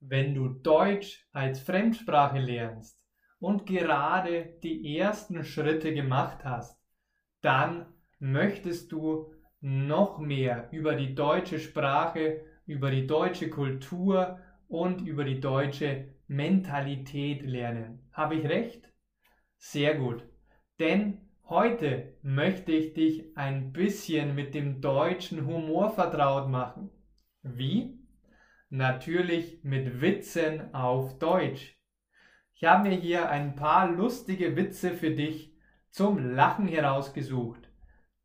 [0.00, 2.98] wenn du Deutsch als Fremdsprache lernst
[3.38, 6.80] und gerade die ersten Schritte gemacht hast,
[7.40, 7.86] dann
[8.18, 14.38] möchtest du noch mehr über die deutsche Sprache, über die deutsche Kultur
[14.68, 18.08] und über die deutsche Mentalität lernen.
[18.12, 18.92] Habe ich recht?
[19.56, 20.22] Sehr gut.
[20.78, 26.90] Denn heute möchte ich dich ein bisschen mit dem deutschen Humor vertraut machen.
[27.42, 27.98] Wie?
[28.70, 31.74] Natürlich mit Witzen auf Deutsch.
[32.52, 35.54] Ich habe mir hier ein paar lustige Witze für dich
[35.88, 37.70] zum Lachen herausgesucht.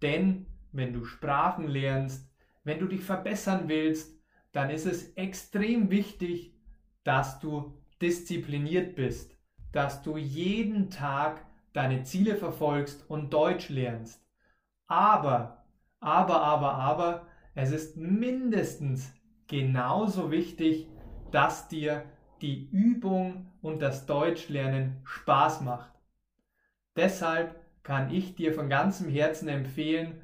[0.00, 2.32] Denn wenn du Sprachen lernst,
[2.62, 4.16] wenn du dich verbessern willst,
[4.52, 6.54] dann ist es extrem wichtig,
[7.02, 9.36] dass du diszipliniert bist,
[9.72, 14.24] dass du jeden Tag deine Ziele verfolgst und Deutsch lernst.
[14.86, 15.64] Aber,
[15.98, 19.17] aber, aber, aber, es ist mindestens
[19.48, 20.86] genauso wichtig,
[21.32, 22.04] dass dir
[22.40, 25.90] die Übung und das Deutschlernen Spaß macht.
[26.94, 30.20] Deshalb kann ich dir von ganzem Herzen empfehlen,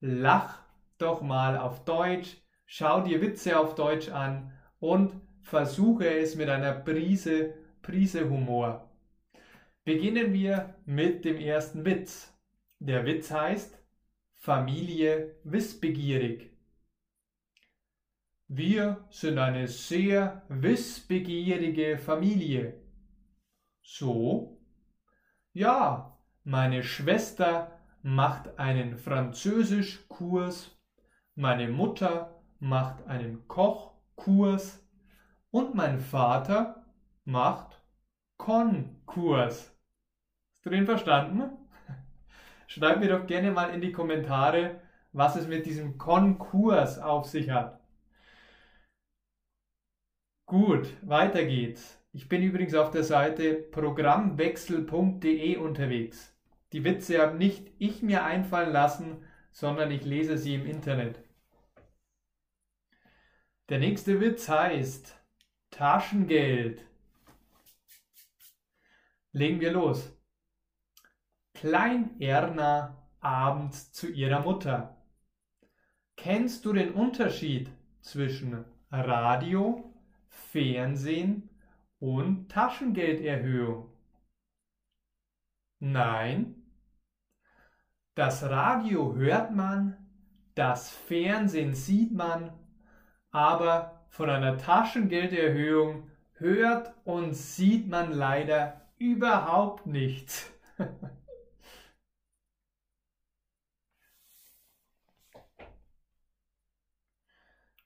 [0.00, 0.58] lach
[0.98, 2.36] doch mal auf Deutsch,
[2.66, 8.90] schau dir Witze auf Deutsch an und versuche es mit einer Prise, Prise Humor.
[9.84, 12.34] Beginnen wir mit dem ersten Witz.
[12.80, 13.78] Der Witz heißt
[14.34, 16.55] Familie wissbegierig.
[18.48, 22.80] Wir sind eine sehr wissbegierige Familie.
[23.82, 24.62] So?
[25.52, 30.78] Ja, meine Schwester macht einen Französischkurs,
[31.34, 34.86] meine Mutter macht einen Kochkurs
[35.50, 36.86] und mein Vater
[37.24, 37.82] macht
[38.36, 39.76] Konkurs.
[40.54, 41.50] Hast du den verstanden?
[42.68, 44.80] Schreib mir doch gerne mal in die Kommentare,
[45.10, 47.80] was es mit diesem Konkurs auf sich hat.
[50.46, 52.00] Gut, weiter geht's.
[52.12, 56.32] Ich bin übrigens auf der Seite programmwechsel.de unterwegs.
[56.72, 61.18] Die Witze habe nicht ich mir einfallen lassen, sondern ich lese sie im Internet.
[63.70, 65.20] Der nächste Witz heißt
[65.72, 66.80] Taschengeld.
[69.32, 70.16] Legen wir los.
[71.54, 74.96] Klein Erna abends zu ihrer Mutter.
[76.16, 77.68] Kennst du den Unterschied
[78.00, 79.85] zwischen Radio
[80.36, 81.48] Fernsehen
[81.98, 83.90] und Taschengelderhöhung?
[85.78, 86.62] Nein.
[88.14, 89.96] Das Radio hört man,
[90.54, 92.52] das Fernsehen sieht man,
[93.30, 100.50] aber von einer Taschengelderhöhung hört und sieht man leider überhaupt nichts.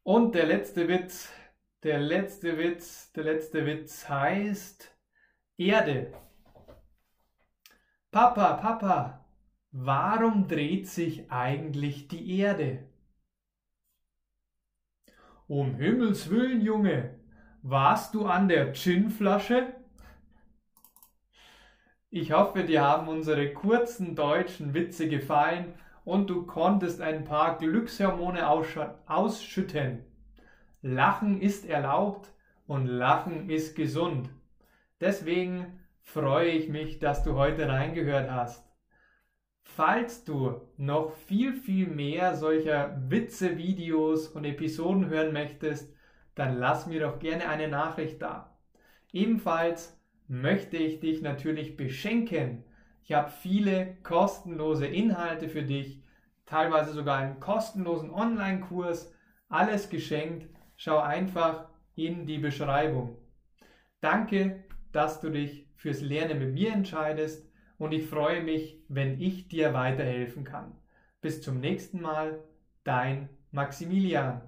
[0.03, 1.29] Und der letzte Witz
[1.83, 4.95] der letzte Witz, der letzte Witz heißt
[5.57, 6.13] Erde.
[8.11, 9.25] Papa, Papa,
[9.71, 12.87] warum dreht sich eigentlich die Erde?
[15.47, 17.19] Um Himmels willen, Junge,
[17.63, 19.75] warst du an der Ginflasche?
[22.11, 25.75] Ich hoffe, dir haben unsere kurzen deutschen Witze gefallen
[26.05, 30.10] und du konntest ein paar Glückshormone ausschütten.
[30.83, 32.33] Lachen ist erlaubt
[32.67, 34.31] und Lachen ist gesund.
[34.99, 38.67] Deswegen freue ich mich, dass du heute reingehört hast.
[39.63, 45.95] Falls du noch viel, viel mehr solcher Witze-Videos und Episoden hören möchtest,
[46.35, 48.59] dann lass mir doch gerne eine Nachricht da.
[49.13, 52.65] Ebenfalls möchte ich dich natürlich beschenken.
[53.03, 56.03] Ich habe viele kostenlose Inhalte für dich,
[56.47, 59.15] teilweise sogar einen kostenlosen Online-Kurs,
[59.49, 60.49] alles geschenkt
[60.81, 63.19] schau einfach in die Beschreibung.
[64.01, 67.47] Danke, dass du dich fürs Lernen mit mir entscheidest
[67.77, 70.73] und ich freue mich, wenn ich dir weiterhelfen kann.
[71.21, 72.43] Bis zum nächsten Mal,
[72.83, 74.41] dein Maximilian.